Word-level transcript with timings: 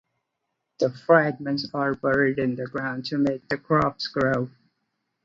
The 0.79 0.89
fragments 0.89 1.67
are 1.75 1.93
buried 1.93 2.39
in 2.39 2.55
the 2.55 2.65
ground 2.65 3.05
to 3.09 3.19
make 3.19 3.47
the 3.49 3.57
crops 3.59 4.07
grow. 4.07 4.49